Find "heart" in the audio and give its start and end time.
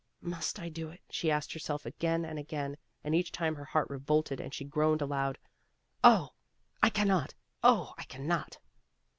3.65-3.87